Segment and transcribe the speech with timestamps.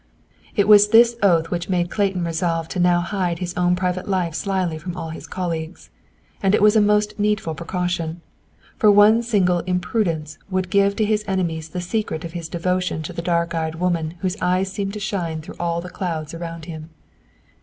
[0.55, 4.33] It was this oath which made Clayton resolve to now hide his own private life
[4.33, 5.91] slyly from all his colleagues.
[6.41, 8.21] And it was a most needful precaution.
[8.77, 13.13] For one single imprudence would give to his enemies the secret of his devotion to
[13.13, 16.89] the dark eyed woman whose eyes seemed to shine through all the clouds around him.